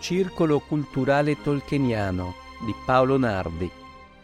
[0.00, 3.70] Circolo culturale tolkieniano di Paolo Nardi.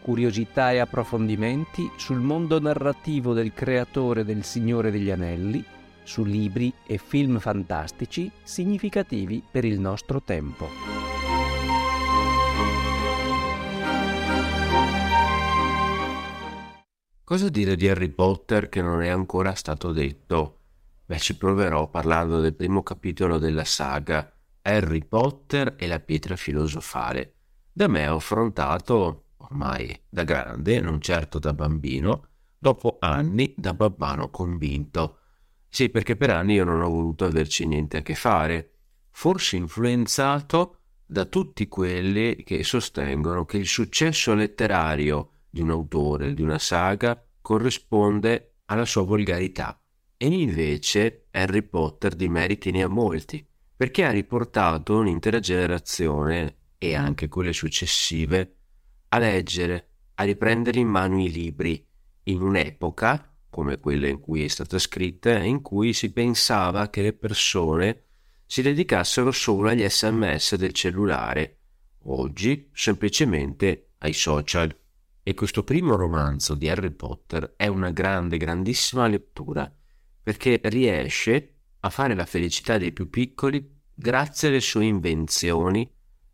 [0.01, 5.63] Curiosità e approfondimenti sul mondo narrativo del creatore del Signore degli Anelli,
[6.01, 10.67] su libri e film fantastici significativi per il nostro tempo.
[17.23, 20.55] Cosa dire di Harry Potter che non è ancora stato detto?
[21.05, 24.31] Beh, ci proverò parlando del primo capitolo della saga,
[24.67, 27.35] Harry Potter e la pietra filosofale.
[27.71, 35.19] Da me affrontato, ormai da grande, non certo da bambino, dopo anni da babbano convinto.
[35.69, 38.73] Sì, perché per anni io non ho voluto averci niente a che fare,
[39.09, 46.41] forse influenzato da tutti quelli che sostengono che il successo letterario di un autore, di
[46.41, 49.81] una saga, corrisponde alla sua volgarità.
[50.17, 53.47] E invece Harry Potter di meriti ne ha molti,
[53.77, 58.55] perché ha riportato un'intera generazione, e anche quelle successive,
[59.09, 61.85] a leggere, a riprendere in mano i libri,
[62.23, 67.13] in un'epoca, come quella in cui è stata scritta, in cui si pensava che le
[67.13, 68.03] persone
[68.47, 71.59] si dedicassero solo agli sms del cellulare,
[72.05, 74.75] oggi semplicemente ai social.
[75.21, 79.71] E questo primo romanzo di Harry Potter è una grande, grandissima lettura,
[80.23, 85.89] perché riesce a fare la felicità dei più piccoli grazie alle sue invenzioni,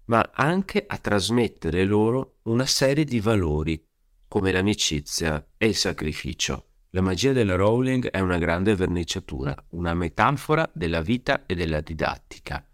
[0.06, 3.82] ma anche a trasmettere loro una serie di valori,
[4.28, 6.68] come l'amicizia e il sacrificio.
[6.90, 12.68] La magia della Rowling è una grande verniciatura, una metafora della vita e della didattica.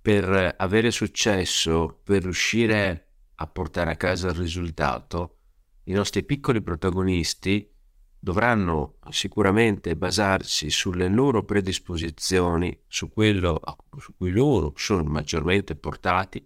[0.00, 5.38] Per avere successo, per riuscire a portare a casa il risultato,
[5.84, 7.73] i nostri piccoli protagonisti
[8.24, 13.60] dovranno sicuramente basarsi sulle loro predisposizioni, su quello
[13.98, 16.42] su cui loro sono maggiormente portati,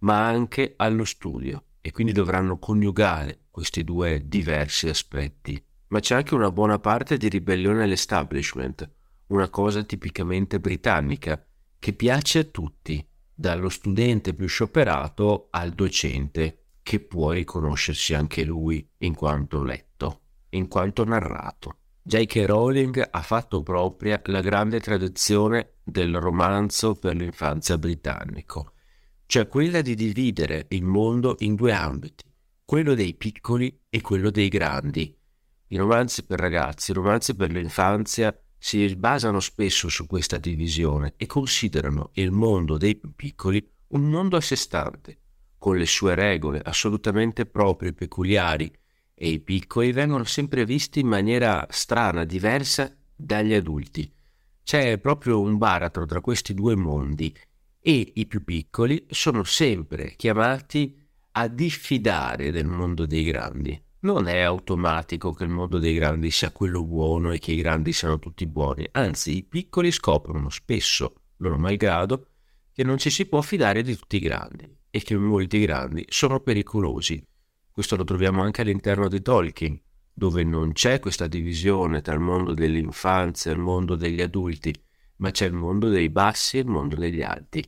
[0.00, 5.60] ma anche allo studio e quindi dovranno coniugare questi due diversi aspetti.
[5.88, 8.86] Ma c'è anche una buona parte di ribellione all'establishment,
[9.28, 11.42] una cosa tipicamente britannica,
[11.78, 18.86] che piace a tutti, dallo studente più scioperato al docente, che può riconoscersi anche lui
[18.98, 20.20] in quanto letto,
[20.56, 21.78] in quanto narrato.
[22.02, 22.44] J.K.
[22.46, 28.74] Rowling ha fatto propria la grande tradizione del romanzo per l'infanzia britannico,
[29.26, 32.24] cioè quella di dividere il mondo in due ambiti,
[32.64, 35.16] quello dei piccoli e quello dei grandi.
[35.68, 41.26] I romanzi per ragazzi, i romanzi per l'infanzia si basano spesso su questa divisione e
[41.26, 45.18] considerano il mondo dei piccoli un mondo a sé stante,
[45.58, 48.72] con le sue regole assolutamente proprie e peculiari,
[49.18, 54.12] e i piccoli vengono sempre visti in maniera strana, diversa dagli adulti.
[54.62, 57.34] C'è proprio un baratro tra questi due mondi
[57.80, 63.80] e i più piccoli sono sempre chiamati a diffidare del mondo dei grandi.
[64.00, 67.92] Non è automatico che il mondo dei grandi sia quello buono e che i grandi
[67.92, 72.26] siano tutti buoni, anzi i piccoli scoprono spesso, loro malgrado,
[72.72, 76.40] che non ci si può fidare di tutti i grandi e che molti grandi sono
[76.40, 77.22] pericolosi.
[77.76, 79.78] Questo lo troviamo anche all'interno di Tolkien,
[80.10, 84.74] dove non c'è questa divisione tra il mondo dell'infanzia e il mondo degli adulti,
[85.16, 87.62] ma c'è il mondo dei bassi e il mondo degli alti.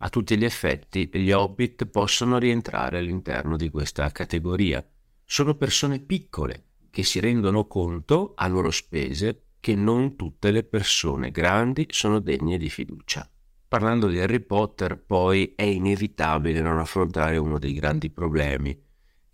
[0.00, 4.86] A tutti gli effetti, gli hobbit possono rientrare all'interno di questa categoria.
[5.24, 11.30] Sono persone piccole che si rendono conto a loro spese che non tutte le persone
[11.30, 13.26] grandi sono degne di fiducia.
[13.66, 18.84] Parlando di Harry Potter, poi è inevitabile non affrontare uno dei grandi problemi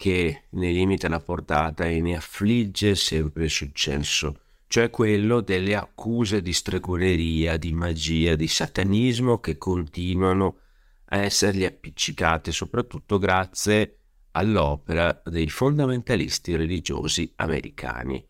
[0.01, 6.41] che ne limita la portata e ne affligge sempre il successo, cioè quello delle accuse
[6.41, 10.57] di stregoneria, di magia, di satanismo che continuano
[11.11, 13.99] a essergli appiccicate soprattutto grazie
[14.31, 18.27] all'opera dei fondamentalisti religiosi americani.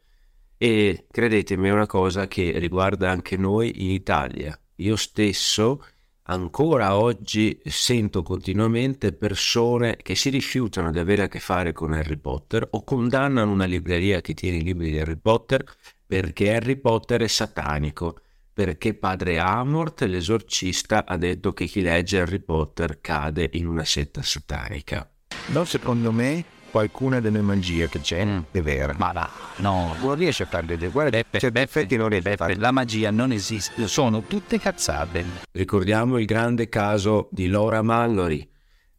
[0.56, 4.58] E credetemi, è una cosa che riguarda anche noi in Italia.
[4.78, 5.84] Io stesso
[6.30, 12.16] ancora oggi sento continuamente persone che si rifiutano di avere a che fare con Harry
[12.16, 15.64] Potter o condannano una libreria che tiene i libri di Harry Potter
[16.06, 18.20] perché Harry Potter è satanico,
[18.52, 24.22] perché padre Amort, l'esorcista, ha detto che chi legge Harry Potter cade in una setta
[24.22, 25.08] satanica.
[25.46, 28.38] No, secondo me qualcuna delle magie che c'è Mm.
[28.50, 28.94] è vera.
[28.96, 32.28] Ma va, no, non riesce a fare delle guarda, Beppe, Cioè, Beppe, effetti non riesce
[32.28, 32.56] a Beppe, fare.
[32.58, 35.24] la magia non esiste, sono tutte cazzate.
[35.52, 38.48] Ricordiamo il grande caso di Laura Mallory,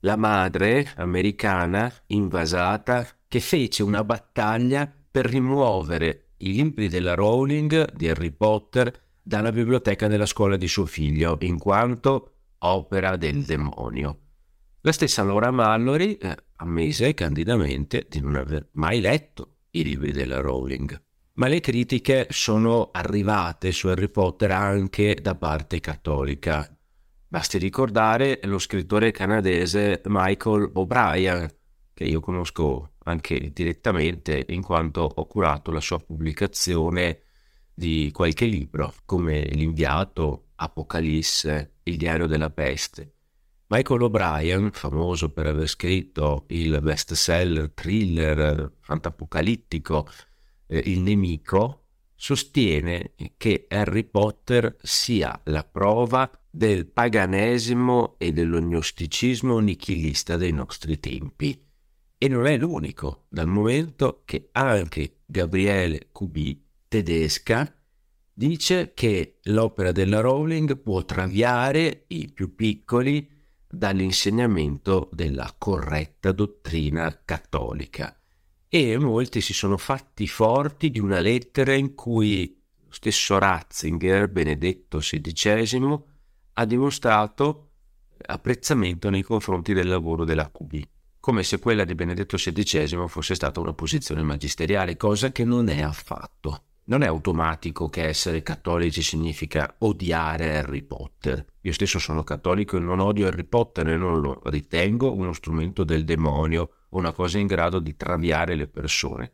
[0.01, 8.09] la madre americana invasata che fece una battaglia per rimuovere i libri della Rowling di
[8.09, 8.91] Harry Potter
[9.21, 14.17] dalla biblioteca della scuola di suo figlio, in quanto opera del demonio.
[14.83, 20.39] La stessa Laura Mallory eh, ammise candidamente di non aver mai letto i libri della
[20.39, 20.99] Rowling.
[21.33, 26.67] Ma le critiche sono arrivate su Harry Potter anche da parte cattolica.
[27.27, 31.47] Basti ricordare lo scrittore canadese Michael O'Brien,
[31.93, 37.21] che io conosco anche direttamente in quanto ho curato la sua pubblicazione
[37.71, 43.17] di qualche libro, come L'inviato, Apocalisse, Il diario della peste.
[43.73, 50.09] Michael O'Brien, famoso per aver scritto il bestseller thriller fantapocalittico
[50.67, 60.35] eh, Il nemico, sostiene che Harry Potter sia la prova del paganesimo e dell'ognosticismo nichilista
[60.35, 61.65] dei nostri tempi.
[62.17, 67.73] E non è l'unico, dal momento che anche Gabriele Cubi, tedesca,
[68.33, 73.39] dice che l'opera della Rowling può traviare i più piccoli
[73.71, 78.15] dall'insegnamento della corretta dottrina cattolica.
[78.67, 84.99] E molti si sono fatti forti di una lettera in cui lo stesso Ratzinger, Benedetto
[84.99, 85.99] XVI,
[86.53, 87.71] ha dimostrato
[88.25, 90.81] apprezzamento nei confronti del lavoro della QB,
[91.19, 95.81] come se quella di Benedetto XVI fosse stata una posizione magisteriale, cosa che non è
[95.81, 96.63] affatto.
[96.91, 101.45] Non è automatico che essere cattolici significa odiare Harry Potter.
[101.61, 105.85] Io stesso sono cattolico e non odio Harry Potter e non lo ritengo uno strumento
[105.85, 109.31] del demonio o una cosa in grado di traviare le persone.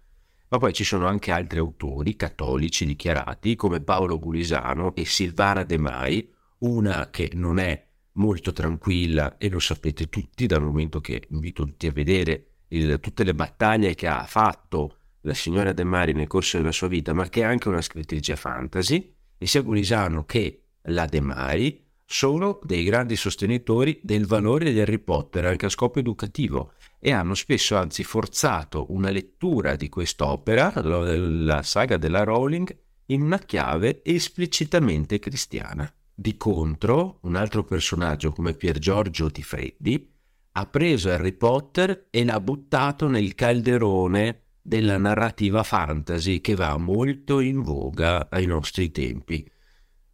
[0.50, 5.80] Ma poi ci sono anche altri autori cattolici dichiarati come Paolo Gulisano e Silvana De
[5.80, 11.65] Mai, una che non è molto tranquilla e lo sapete tutti dal momento che invito
[11.65, 14.96] tutti a vedere il- tutte le battaglie che ha fatto
[15.27, 18.35] la signora De Mari nel corso della sua vita, ma che è anche una scrittrice
[18.38, 24.79] fantasy, e sia Gulisano che la De Mari sono dei grandi sostenitori del valore di
[24.79, 30.71] Harry Potter anche a scopo educativo e hanno spesso anzi forzato una lettura di quest'opera,
[30.81, 32.75] la, saga della Rowling,
[33.07, 35.91] in una chiave esplicitamente cristiana.
[36.13, 40.09] Di contro, un altro personaggio come Pier Giorgio Di Freddi
[40.53, 47.39] ha preso Harry Potter e l'ha buttato nel calderone della narrativa fantasy che va molto
[47.39, 49.49] in voga ai nostri tempi,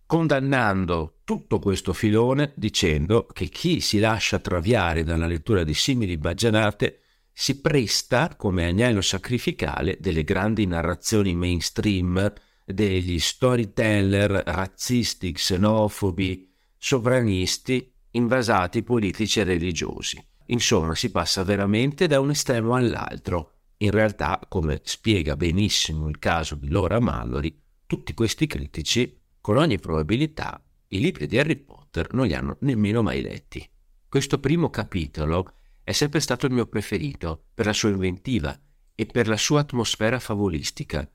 [0.06, 7.00] condannando tutto questo filone dicendo che chi si lascia traviare dalla lettura di simili baggianate
[7.34, 12.32] si presta come agnello sacrificale delle grandi narrazioni mainstream
[12.64, 16.48] degli storyteller razzisti, xenofobi,
[16.78, 20.24] sovranisti, invasati politici e religiosi.
[20.48, 23.54] Insomma, si passa veramente da un estremo all'altro.
[23.84, 27.54] In realtà, come spiega benissimo il caso di Laura Mallory,
[27.86, 33.02] tutti questi critici, con ogni probabilità, i libri di Harry Potter non li hanno nemmeno
[33.02, 33.70] mai letti.
[34.08, 38.58] Questo primo capitolo è sempre stato il mio preferito per la sua inventiva
[38.96, 41.06] e per la sua atmosfera favolistica.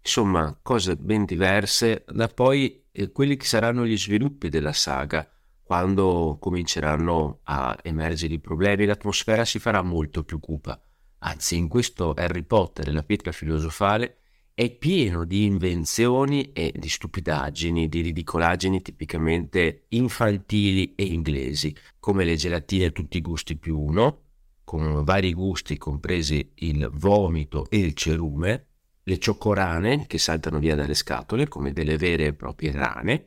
[0.00, 5.30] Insomma, cose ben diverse da poi eh, quelli che saranno gli sviluppi della saga.
[5.62, 10.80] Quando cominceranno a emergere i problemi, l'atmosfera si farà molto più cupa.
[11.18, 14.18] Anzi, in questo Harry Potter e la pietra filosofale
[14.54, 22.36] è pieno di invenzioni e di stupidaggini, di ridicolaggini tipicamente infantili e inglesi, come le
[22.36, 24.22] gelatine a tutti i gusti più uno,
[24.64, 28.66] con vari gusti compresi il vomito e il cerume,
[29.02, 33.26] le cioccorane che saltano via dalle scatole come delle vere e proprie rane,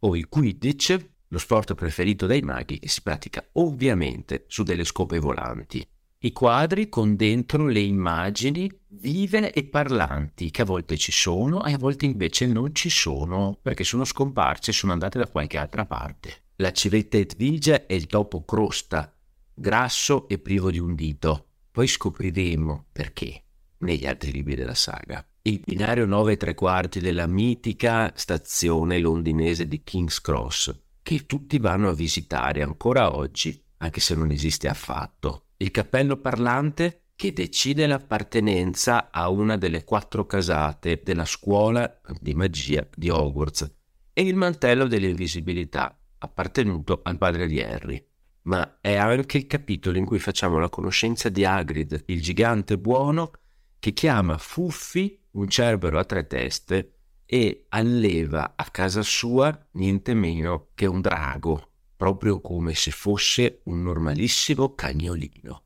[0.00, 5.18] o il Quidditch, lo sport preferito dai maghi che si pratica ovviamente su delle scope
[5.18, 5.86] volanti.
[6.18, 11.74] I quadri con dentro le immagini vive e parlanti che a volte ci sono e
[11.74, 15.84] a volte invece non ci sono perché sono scomparse e sono andate da qualche altra
[15.84, 16.44] parte.
[16.56, 19.14] La civetta Edvigia è il topo crosta,
[19.52, 21.48] grasso e privo di un dito.
[21.70, 23.42] Poi scopriremo perché
[23.78, 25.22] negli altri libri della saga.
[25.42, 31.58] Il binario 9 e tre quarti della mitica stazione londinese di King's Cross, che tutti
[31.58, 35.42] vanno a visitare ancora oggi, anche se non esiste affatto.
[35.58, 42.86] Il cappello parlante che decide l'appartenenza a una delle quattro casate della scuola di magia
[42.94, 43.74] di Hogwarts
[44.12, 48.04] e il mantello dell'invisibilità appartenuto al padre di Harry.
[48.42, 53.30] Ma è anche il capitolo in cui facciamo la conoscenza di Hagrid, il gigante buono
[53.78, 56.92] che chiama Fuffi, un cerbero a tre teste,
[57.24, 63.82] e alleva a casa sua niente meno che un drago, proprio come se fosse un
[63.82, 65.62] normalissimo cagnolino.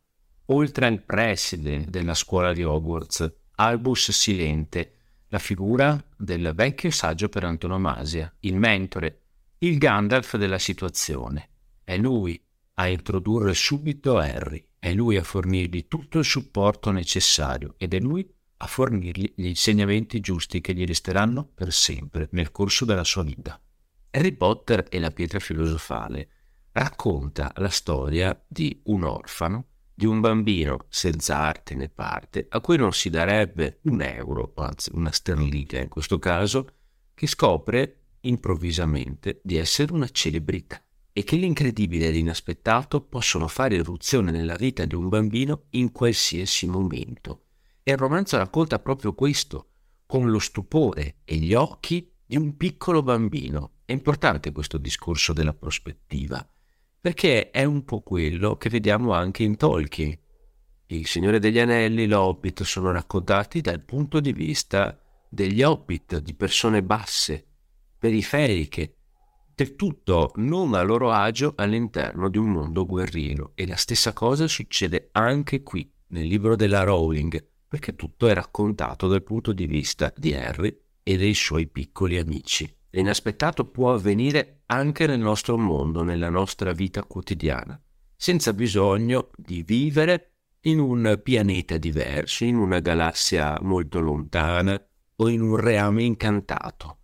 [0.47, 4.95] Oltre al preside della scuola di Hogwarts, Albus Silente,
[5.29, 9.21] la figura del vecchio saggio per antonomasia, il mentore,
[9.59, 11.49] il Gandalf della situazione.
[11.85, 12.41] È lui
[12.75, 18.29] a introdurre subito Harry, è lui a fornirgli tutto il supporto necessario ed è lui
[18.63, 23.61] a fornirgli gli insegnamenti giusti che gli resteranno per sempre nel corso della sua vita.
[24.13, 26.29] Harry Potter e la pietra filosofale
[26.73, 32.77] racconta la storia di un orfano, di un bambino senza arte né parte, a cui
[32.77, 36.67] non si darebbe un euro, anzi una sterlina in questo caso,
[37.15, 44.33] che scopre improvvisamente di essere una celebrità e che l'incredibile e l'inaspettato possono fare irruzione
[44.33, 47.45] nella vita di un bambino in qualsiasi momento.
[47.83, 49.69] E il romanzo racconta proprio questo,
[50.07, 53.79] con lo stupore e gli occhi di un piccolo bambino.
[53.85, 56.49] È importante questo discorso della prospettiva,
[57.01, 60.17] perché è un po' quello che vediamo anche in Tolkien.
[60.87, 64.97] Il Signore degli Anelli, l'Hobbit sono raccontati dal punto di vista
[65.29, 67.49] degli Hobbit, di persone basse,
[67.99, 68.99] periferiche,
[69.53, 73.51] del tutto non a loro agio all'interno di un mondo guerriero.
[73.57, 79.09] E la stessa cosa succede anche qui, nel libro della Rowling, perché tutto è raccontato
[79.09, 82.73] dal punto di vista di Harry e dei suoi piccoli amici.
[82.91, 87.81] L'inaspettato può avvenire anche nel nostro mondo, nella nostra vita quotidiana,
[88.15, 94.81] senza bisogno di vivere in un pianeta diverso, in una galassia molto lontana
[95.17, 96.99] o in un reame incantato.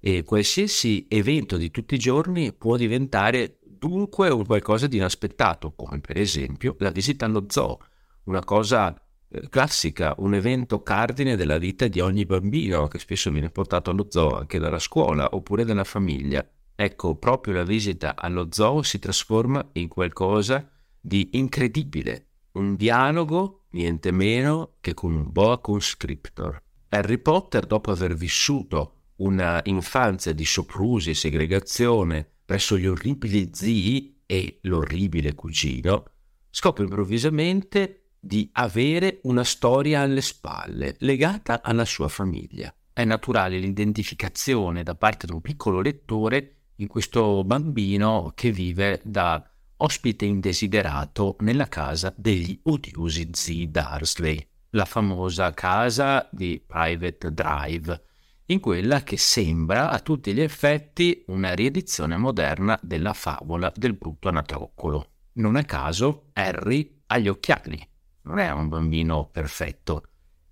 [0.00, 6.00] E qualsiasi evento di tutti i giorni può diventare dunque un qualcosa di inaspettato, come
[6.00, 7.78] per esempio la visita allo zoo,
[8.24, 9.00] una cosa
[9.48, 14.36] classica, un evento cardine della vita di ogni bambino che spesso viene portato allo zoo
[14.36, 16.46] anche dalla scuola oppure dalla famiglia.
[16.74, 20.68] Ecco, proprio la visita allo zoo si trasforma in qualcosa
[21.00, 26.62] di incredibile, un dialogo niente meno che con un boa conscriptor.
[26.88, 34.22] Harry Potter, dopo aver vissuto una infanzia di soprusi e segregazione presso gli orribili zii
[34.26, 36.04] e l'orribile cugino,
[36.50, 42.72] scopre improvvisamente di avere una storia alle spalle legata alla sua famiglia.
[42.92, 49.44] È naturale l'identificazione da parte di un piccolo lettore in questo bambino che vive da
[49.78, 58.04] ospite indesiderato nella casa degli odiosi zii Darsley, la famosa casa di Private Drive,
[58.46, 64.28] in quella che sembra a tutti gli effetti una riedizione moderna della favola del brutto
[64.28, 65.08] anatroccolo.
[65.34, 67.90] Non a caso Harry ha gli occhiali
[68.22, 70.04] non è un bambino perfetto,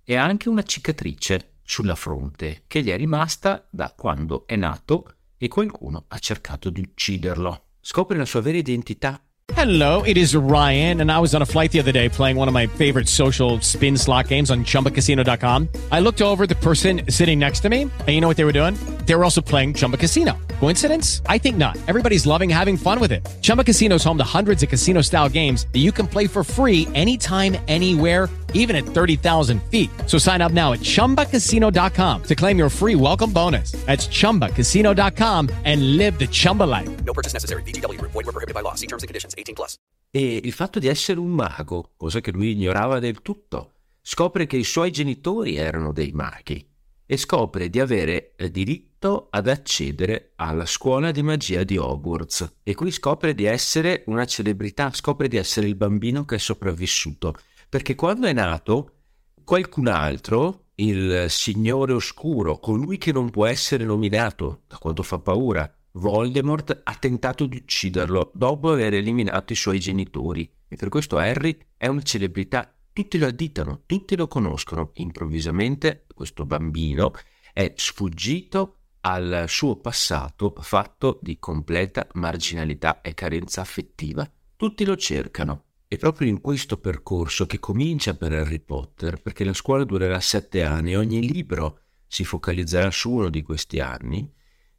[0.03, 5.15] e ha anche una cicatrice sulla fronte che gli è rimasta da quando è nato
[5.37, 7.63] e qualcuno ha cercato di ucciderlo.
[7.79, 9.21] Scopre la sua vera identità
[9.53, 12.47] Hello, it is Ryan, and I was on a flight the other day playing one
[12.47, 15.67] of my favorite social spin slot games on chumbacasino.com.
[15.91, 18.53] I looked over the person sitting next to me, and you know what they were
[18.53, 18.75] doing?
[19.05, 20.37] They were also playing Chumba Casino.
[20.61, 21.23] Coincidence?
[21.25, 21.75] I think not.
[21.87, 23.27] Everybody's loving having fun with it.
[23.41, 26.43] Chumba Casino is home to hundreds of casino style games that you can play for
[26.43, 29.89] free anytime, anywhere, even at 30,000 feet.
[30.05, 33.71] So sign up now at chumbacasino.com to claim your free welcome bonus.
[33.87, 36.89] That's chumbacasino.com and live the Chumba life.
[37.05, 37.63] No purchase necessary.
[37.63, 38.75] DTW, void, were prohibited by law.
[38.75, 39.77] See terms and conditions 18 plus.
[40.11, 44.57] E il fatto di essere un mago, cosa che lui ignorava del tutto, scopre che
[44.57, 46.63] i suoi genitori erano dei maghi
[47.11, 52.59] e scopre di avere diritto ad accedere alla scuola di magia di Hogwarts.
[52.63, 57.35] E qui scopre di essere una celebrità, scopre di essere il bambino che è sopravvissuto,
[57.67, 58.99] perché quando è nato
[59.43, 65.69] qualcun altro, il Signore Oscuro, colui che non può essere nominato, da quanto fa paura,
[65.91, 70.49] Voldemort ha tentato di ucciderlo dopo aver eliminato i suoi genitori.
[70.65, 74.91] E per questo Harry è una celebrità tutti lo additano, tutti lo conoscono.
[74.95, 77.13] Improvvisamente questo bambino
[77.53, 84.29] è sfuggito al suo passato fatto di completa marginalità e carenza affettiva.
[84.55, 85.65] Tutti lo cercano.
[85.87, 90.63] È proprio in questo percorso che comincia per Harry Potter, perché la scuola durerà sette
[90.63, 94.31] anni e ogni libro si focalizzerà su uno di questi anni,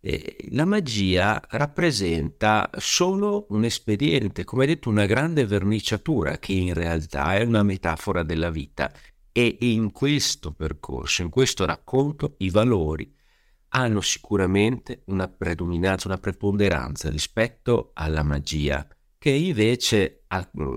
[0.04, 7.36] eh, la magia rappresenta solo un espediente, come detto, una grande verniciatura che in realtà
[7.36, 8.92] è una metafora della vita.
[9.30, 13.14] E in questo percorso, in questo racconto, i valori
[13.74, 20.24] hanno sicuramente una predominanza, una preponderanza rispetto alla magia, che invece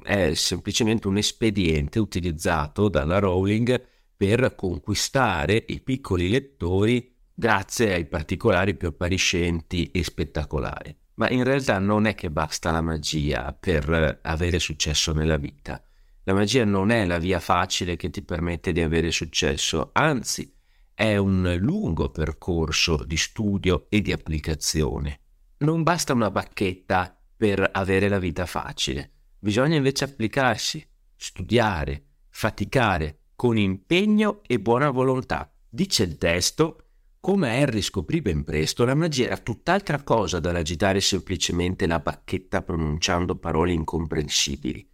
[0.03, 3.84] è semplicemente un espediente utilizzato dalla Rowling
[4.15, 10.98] per conquistare i piccoli lettori grazie ai particolari più appariscenti e spettacolari.
[11.15, 15.82] Ma in realtà non è che basta la magia per avere successo nella vita.
[16.24, 20.51] La magia non è la via facile che ti permette di avere successo, anzi
[20.94, 25.20] è un lungo percorso di studio e di applicazione.
[25.58, 33.58] Non basta una bacchetta per avere la vita facile, bisogna invece applicarsi, studiare, faticare con
[33.58, 35.54] impegno e buona volontà.
[35.70, 36.85] Dice il testo
[37.25, 43.36] come Harry scoprì ben presto, la magia era tutt'altra cosa dall'agitare semplicemente la bacchetta pronunciando
[43.36, 44.88] parole incomprensibili.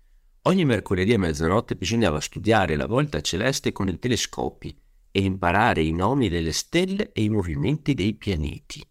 [0.44, 4.74] Ogni mercoledì a mezzanotte bisognava studiare la volta celeste con i telescopi
[5.12, 8.82] e imparare i nomi delle stelle e i movimenti dei pianeti.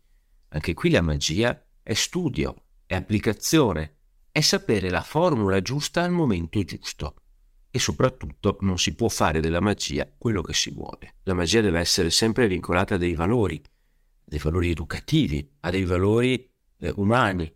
[0.49, 3.95] Anche qui la magia è studio, è applicazione,
[4.31, 7.20] è sapere la formula giusta al momento giusto
[7.71, 11.15] e soprattutto non si può fare della magia quello che si vuole.
[11.25, 13.63] La magia deve essere sempre vincolata a dei valori,
[14.25, 17.53] dei valori educativi, a dei valori eh, umani,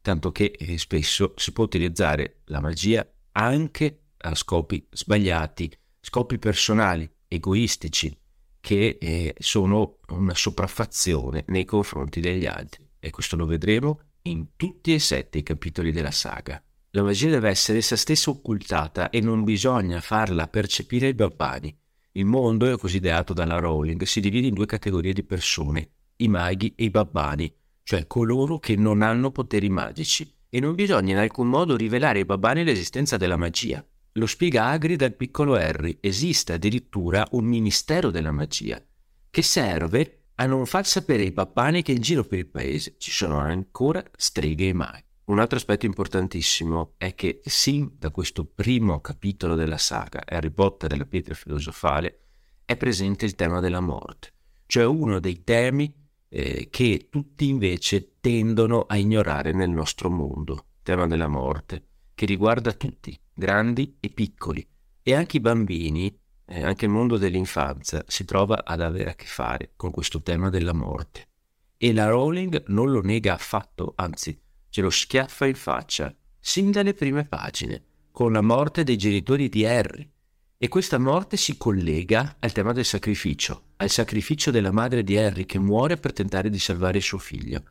[0.00, 5.70] tanto che eh, spesso si può utilizzare la magia anche a scopi sbagliati,
[6.00, 8.16] scopi personali, egoistici,
[8.60, 12.86] che eh, sono una sopraffazione nei confronti degli altri.
[12.98, 16.62] E questo lo vedremo in tutti e sette i capitoli della saga.
[16.92, 21.76] La magia deve essere essa stessa occultata e non bisogna farla percepire ai barbari.
[22.12, 26.72] Il mondo, così ideato dalla Rowling, si divide in due categorie di persone, i maghi
[26.74, 31.48] e i babbani, cioè coloro che non hanno poteri magici, e non bisogna in alcun
[31.48, 33.84] modo rivelare ai babbani l'esistenza della magia.
[34.12, 38.82] Lo spiega Hagrid al piccolo Harry, esiste addirittura un ministero della magia,
[39.28, 43.10] che serve a non far sapere ai babbani che in giro per il paese ci
[43.10, 45.06] sono ancora streghe e maghi.
[45.28, 50.94] Un altro aspetto importantissimo è che sin da questo primo capitolo della saga Harry Potter
[50.94, 52.20] e la pietra filosofale
[52.64, 54.32] è presente il tema della morte,
[54.64, 55.94] cioè uno dei temi
[56.30, 62.24] eh, che tutti invece tendono a ignorare nel nostro mondo, il tema della morte, che
[62.24, 64.66] riguarda tutti, grandi e piccoli,
[65.02, 69.26] e anche i bambini, eh, anche il mondo dell'infanzia si trova ad avere a che
[69.26, 71.28] fare con questo tema della morte.
[71.76, 76.94] E la Rowling non lo nega affatto, anzi ce lo schiaffa in faccia, sin dalle
[76.94, 80.10] prime pagine, con la morte dei genitori di Harry.
[80.56, 85.46] E questa morte si collega al tema del sacrificio, al sacrificio della madre di Harry
[85.46, 87.62] che muore per tentare di salvare suo figlio.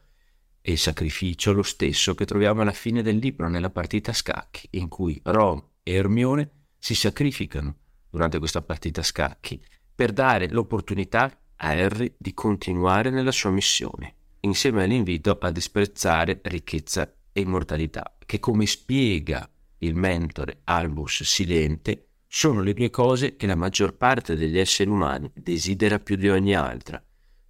[0.61, 4.67] E il sacrificio lo stesso che troviamo alla fine del libro nella partita a scacchi,
[4.71, 7.75] in cui Ron e Hermione si sacrificano
[8.09, 9.61] durante questa partita a scacchi
[9.93, 11.25] per dare l'opportunità
[11.57, 18.39] a Harry di continuare nella sua missione insieme all'invito a disprezzare ricchezza e immortalità, che
[18.39, 24.57] come spiega il mentore Albus Silente, sono le due cose che la maggior parte degli
[24.57, 27.01] esseri umani desidera più di ogni altra,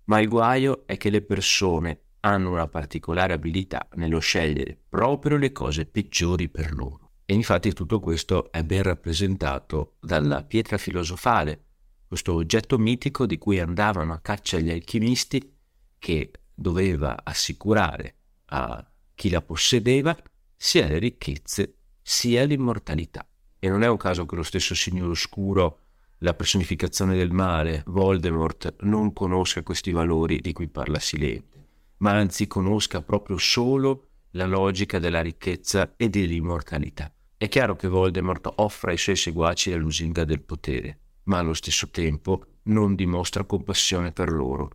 [0.05, 5.51] ma il guaio è che le persone hanno una particolare abilità nello scegliere proprio le
[5.51, 7.11] cose peggiori per loro.
[7.25, 11.63] E infatti tutto questo è ben rappresentato dalla pietra filosofale,
[12.07, 15.55] questo oggetto mitico di cui andavano a caccia gli alchimisti
[15.99, 18.15] che doveva assicurare
[18.45, 20.17] a chi la possedeva
[20.55, 23.27] sia le ricchezze sia l'immortalità.
[23.59, 25.79] E non è un caso che lo stesso Signore Oscuro,
[26.19, 31.67] la personificazione del male, Voldemort, non conosca questi valori di cui parla Silente,
[31.97, 37.11] ma anzi conosca proprio solo la logica della ricchezza e dell'immortalità.
[37.37, 41.89] È chiaro che Voldemort offre ai suoi seguaci la lusinga del potere, ma allo stesso
[41.89, 44.69] tempo non dimostra compassione per loro.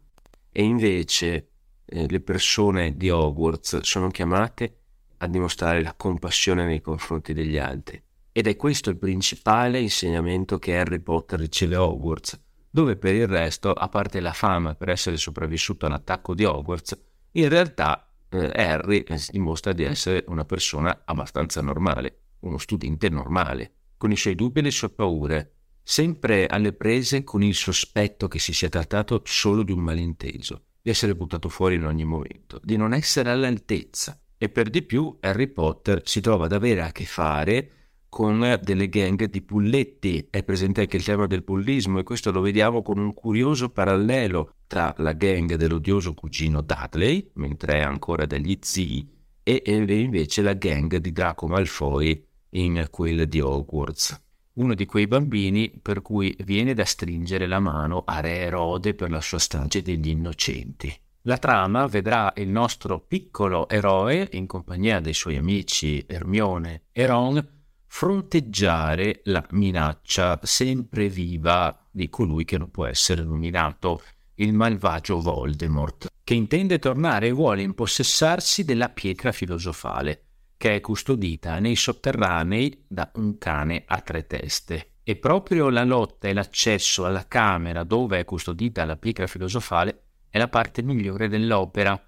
[0.52, 1.51] E invece
[1.84, 4.76] eh, le persone di Hogwarts sono chiamate
[5.18, 8.02] a dimostrare la compassione nei confronti degli altri.
[8.32, 12.40] Ed è questo il principale insegnamento che Harry Potter riceve a Hogwarts,
[12.70, 16.98] dove per il resto, a parte la fama per essere sopravvissuto all'attacco di Hogwarts,
[17.32, 24.10] in realtà eh, Harry dimostra di essere una persona abbastanza normale, uno studente normale, con
[24.10, 28.52] i suoi dubbi e le sue paure, sempre alle prese con il sospetto che si
[28.52, 32.92] sia trattato solo di un malinteso di essere buttato fuori in ogni momento, di non
[32.92, 34.18] essere all'altezza.
[34.36, 37.70] E per di più Harry Potter si trova ad avere a che fare
[38.08, 40.26] con delle gang di bulletti.
[40.28, 44.56] È presente anche il tema del bullismo e questo lo vediamo con un curioso parallelo
[44.66, 49.08] tra la gang dell'odioso cugino Dudley, mentre è ancora degli zii,
[49.44, 54.20] e invece la gang di Draco Malfoy in quella di Hogwarts.
[54.54, 59.10] Uno di quei bambini per cui viene da stringere la mano a Re Erode per
[59.10, 60.94] la sua strage degli innocenti.
[61.22, 67.48] La trama vedrà il nostro piccolo eroe, in compagnia dei suoi amici Hermione e Ron,
[67.86, 74.02] fronteggiare la minaccia sempre viva di colui che non può essere nominato,
[74.34, 80.31] il malvagio Voldemort, che intende tornare e vuole impossessarsi della pietra filosofale,
[80.62, 84.92] che è custodita nei sotterranei da un cane a tre teste.
[85.02, 90.38] E proprio la lotta e l'accesso alla camera dove è custodita la pietra filosofale è
[90.38, 92.00] la parte migliore dell'opera,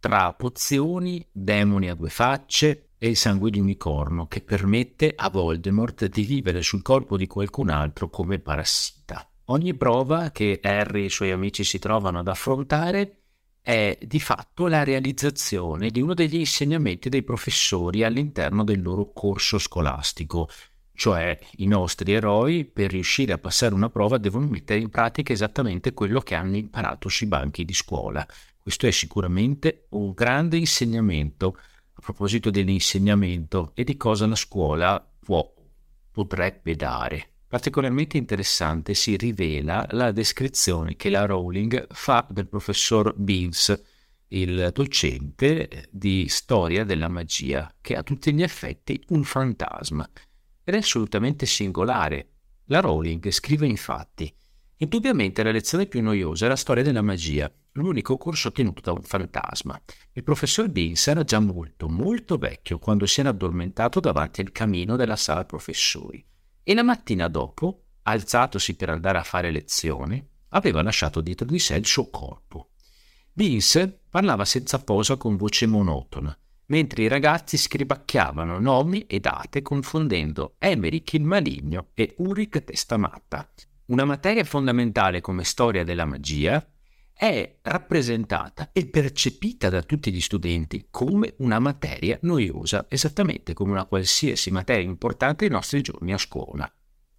[0.00, 6.08] tra pozioni, demoni a due facce, e il sangue di unicorno che permette a Voldemort
[6.08, 9.24] di vivere sul corpo di qualcun altro come parassita.
[9.44, 13.23] Ogni prova che Harry e i suoi amici si trovano ad affrontare
[13.64, 19.56] è di fatto la realizzazione di uno degli insegnamenti dei professori all'interno del loro corso
[19.56, 20.50] scolastico,
[20.92, 25.94] cioè i nostri eroi per riuscire a passare una prova devono mettere in pratica esattamente
[25.94, 28.26] quello che hanno imparato sui banchi di scuola.
[28.60, 31.56] Questo è sicuramente un grande insegnamento
[31.94, 35.50] a proposito dell'insegnamento e di cosa la scuola può,
[36.10, 37.33] potrebbe dare.
[37.54, 43.80] Particolarmente interessante si rivela la descrizione che la Rowling fa del professor Beans,
[44.30, 50.04] il docente di storia della magia, che è a tutti gli effetti un fantasma.
[50.64, 52.30] Ed è assolutamente singolare.
[52.64, 54.34] La Rowling scrive infatti
[54.78, 59.02] Indubbiamente la lezione più noiosa è la storia della magia, l'unico corso tenuto da un
[59.02, 59.80] fantasma.
[60.10, 64.96] Il professor Beans era già molto, molto vecchio quando si era addormentato davanti al camino
[64.96, 66.32] della sala professori
[66.64, 71.76] e la mattina dopo, alzatosi per andare a fare lezione, aveva lasciato dietro di sé
[71.76, 72.70] il suo corpo.
[73.32, 80.54] Beans parlava senza posa con voce monotona, mentre i ragazzi scribacchiavano nomi e date confondendo
[80.58, 83.48] Emerick il maligno e Ulrich Testamatta.
[83.86, 86.66] Una materia fondamentale come storia della magia
[87.16, 93.86] è rappresentata e percepita da tutti gli studenti come una materia noiosa, esattamente come una
[93.86, 96.70] qualsiasi materia importante ai nostri giorni a scuola.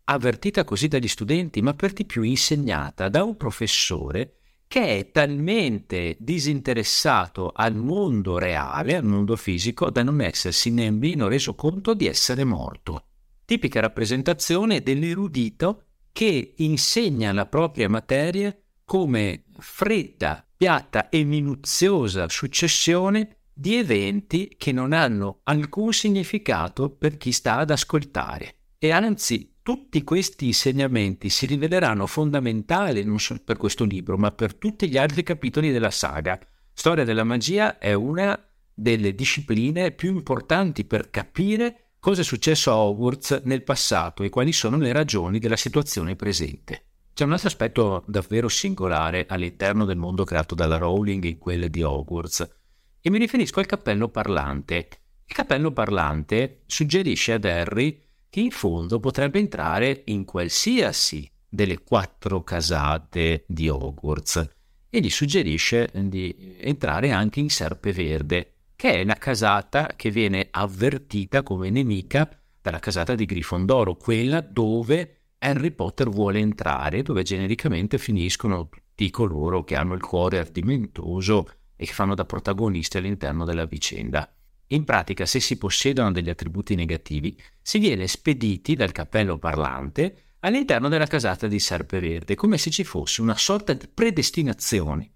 [0.07, 4.35] Avvertita così dagli studenti, ma per di più insegnata da un professore
[4.67, 11.55] che è talmente disinteressato al mondo reale, al mondo fisico, da non essersi nemmeno reso
[11.55, 13.05] conto di essere morto.
[13.45, 18.55] Tipica rappresentazione dell'erudito che insegna la propria materia
[18.85, 27.31] come fredda, piatta e minuziosa successione di eventi che non hanno alcun significato per chi
[27.31, 28.55] sta ad ascoltare.
[28.77, 34.53] E anzi, tutti questi insegnamenti si riveleranno fondamentali non solo per questo libro, ma per
[34.53, 36.39] tutti gli altri capitoli della saga.
[36.71, 38.39] Storia della magia è una
[38.73, 44.51] delle discipline più importanti per capire cosa è successo a Hogwarts nel passato e quali
[44.51, 46.83] sono le ragioni della situazione presente.
[47.15, 51.81] C'è un altro aspetto davvero singolare all'interno del mondo creato dalla Rowling in quelle di
[51.81, 52.55] Hogwarts
[52.99, 54.89] e mi riferisco al cappello parlante.
[55.25, 62.43] Il cappello parlante suggerisce ad Harry che in fondo potrebbe entrare in qualsiasi delle quattro
[62.43, 64.49] casate di Hogwarts
[64.89, 70.49] e gli suggerisce di entrare anche in Serpe Verde, che è la casata che viene
[70.51, 72.29] avvertita come nemica
[72.61, 75.14] dalla casata di Grifondoro, quella dove
[75.45, 81.85] Harry Potter vuole entrare, dove genericamente finiscono tutti coloro che hanno il cuore ardimentoso e
[81.85, 84.27] che fanno da protagonisti all'interno della vicenda.
[84.69, 90.89] In pratica, se si possiedono degli attributi negativi, si viene spediti dal cappello parlante all'interno
[90.89, 95.11] della casata di Serpeverde, come se ci fosse una sorta di predestinazione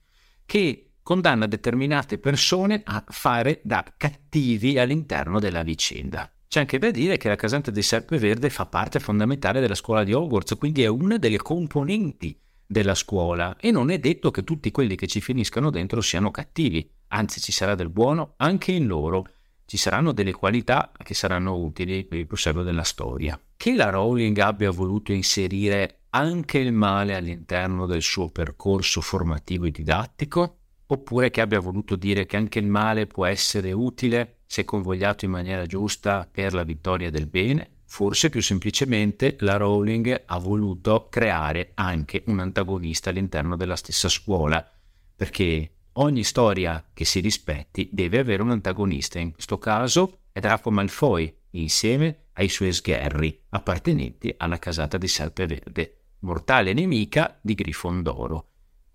[0.46, 6.32] che condanna determinate persone a fare da cattivi all'interno della vicenda.
[6.50, 10.14] C'è anche da dire che la casante di Serpeverde fa parte fondamentale della scuola di
[10.14, 12.36] Hogwarts, quindi è una delle componenti
[12.66, 16.92] della scuola e non è detto che tutti quelli che ci finiscano dentro siano cattivi,
[17.10, 19.28] anzi ci sarà del buono anche in loro,
[19.66, 23.40] ci saranno delle qualità che saranno utili per il proseguo della storia.
[23.56, 29.72] Che la Rowling abbia voluto inserire anche il male all'interno del suo percorso formativo e
[29.72, 30.58] didattico
[30.88, 35.32] oppure che abbia voluto dire che anche il male può essere utile se convogliato in
[35.32, 37.78] maniera giusta per la vittoria del bene.
[37.86, 44.68] Forse più semplicemente la Rowling ha voluto creare anche un antagonista all'interno della stessa scuola,
[45.16, 50.72] perché ogni storia che si rispetti deve avere un antagonista, in questo caso è Draco
[50.72, 58.49] Malfoy, insieme ai suoi sgherri appartenenti alla casata di Serpeverde, mortale nemica di Grifondoro.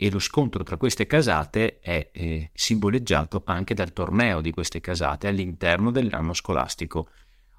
[0.04, 5.28] E lo scontro tra queste casate è eh, simboleggiato anche dal torneo di queste casate
[5.28, 7.08] all'interno dell'anno scolastico.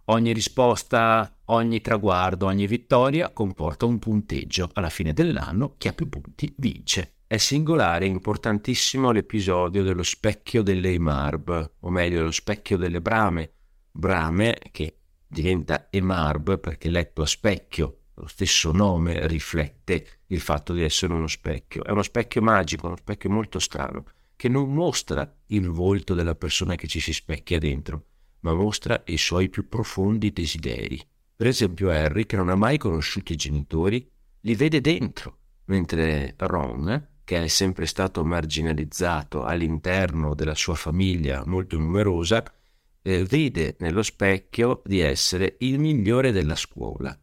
[0.09, 4.69] Ogni risposta, ogni traguardo, ogni vittoria comporta un punteggio.
[4.73, 7.15] Alla fine dell'anno chi ha più punti vince.
[7.25, 13.53] È singolare e importantissimo l'episodio dello specchio delle Emarb, o meglio lo specchio delle Brame.
[13.91, 20.81] Brame che diventa Emarb perché letto a specchio, lo stesso nome riflette il fatto di
[20.83, 21.83] essere uno specchio.
[21.83, 26.75] È uno specchio magico, uno specchio molto strano, che non mostra il volto della persona
[26.75, 28.05] che ci si specchia dentro,
[28.41, 31.01] ma mostra i suoi più profondi desideri.
[31.35, 34.09] Per esempio Harry, che non ha mai conosciuto i genitori,
[34.41, 41.77] li vede dentro, mentre Ron, che è sempre stato marginalizzato all'interno della sua famiglia molto
[41.77, 42.43] numerosa,
[43.01, 47.17] eh, vede nello specchio di essere il migliore della scuola.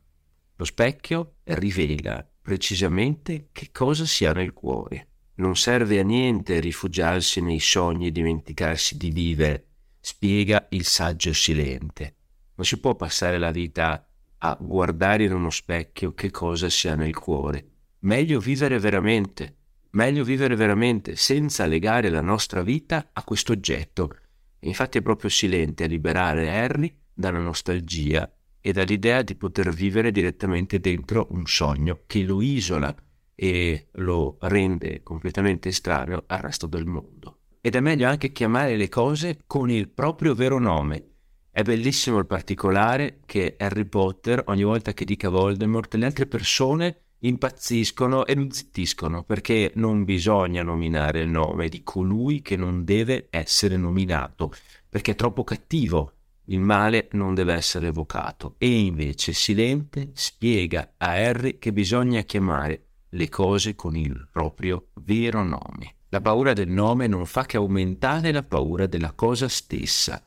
[0.57, 5.09] Lo specchio rivela precisamente che cosa si ha nel cuore.
[5.37, 9.67] Non serve a niente rifugiarsi nei sogni e dimenticarsi di vivere,
[10.01, 12.17] spiega il saggio silente.
[12.55, 14.07] Non si può passare la vita
[14.39, 17.69] a guardare in uno specchio che cosa si ha nel cuore.
[18.01, 19.57] Meglio vivere veramente,
[19.91, 24.17] meglio vivere veramente senza legare la nostra vita a questo oggetto
[24.65, 28.31] Infatti è proprio Silente a liberare Harry dalla nostalgia
[28.63, 32.95] e dall'idea di poter vivere direttamente dentro un sogno che lo isola
[33.35, 37.41] e lo rende completamente estraneo al resto del mondo.
[37.61, 41.09] Ed è meglio anche chiamare le cose con il proprio vero nome.
[41.51, 47.03] È bellissimo il particolare che Harry Potter, ogni volta che dica Voldemort, le altre persone
[47.19, 53.27] impazziscono e non zittiscono perché non bisogna nominare il nome di colui che non deve
[53.31, 54.53] essere nominato
[54.89, 56.15] perché è troppo cattivo.
[56.53, 62.89] Il male non deve essere evocato e invece Silente spiega a Harry che bisogna chiamare
[63.09, 65.97] le cose con il proprio vero nome.
[66.11, 70.23] La paura del nome non fa che aumentare la paura della cosa stessa.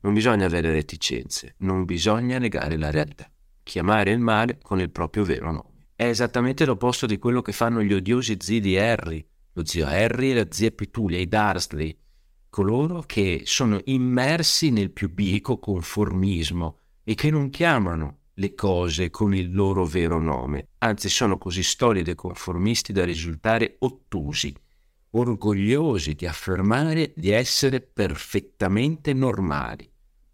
[0.00, 3.26] Non bisogna avere reticenze, non bisogna negare la realtà.
[3.62, 5.86] Chiamare il male con il proprio vero nome.
[5.96, 10.32] È esattamente l'opposto di quello che fanno gli odiosi zii di Harry, lo zio Harry
[10.32, 11.98] e la zia Petulia, i Dursley,
[12.56, 19.34] coloro che sono immersi nel più bieco conformismo e che non chiamano le cose con
[19.34, 24.56] il loro vero nome, anzi sono così stolidi e conformisti da risultare ottusi,
[25.10, 29.86] orgogliosi di affermare di essere perfettamente normali.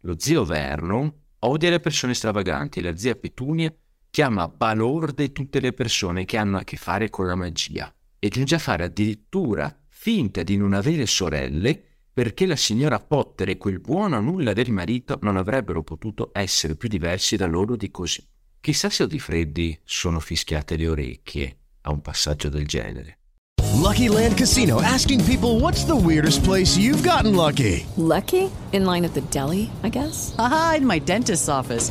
[0.02, 3.74] Lo zio Vernon odia le persone stravaganti la zia Petunia
[4.10, 8.54] chiama balorde tutte le persone che hanno a che fare con la magia e giunge
[8.54, 14.16] a fare addirittura finta di non avere sorelle perché la signora Potter e quel buono
[14.16, 18.24] a nulla del marito non avrebbero potuto essere più diversi da loro di così.
[18.60, 23.18] Chissà se di freddi sono fischiate le orecchie a un passaggio del genere.
[23.74, 27.86] Lucky Land Casino asking people what's the weirdest place you've gotten lucky?
[27.96, 28.50] Lucky?
[28.72, 30.34] In line at the deli, I guess.
[30.38, 31.90] Aha, in my dentist's office.